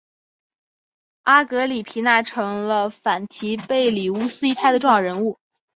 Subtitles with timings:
[1.25, 5.37] 阿格里皮娜成了反提贝里乌斯一派的重要人物。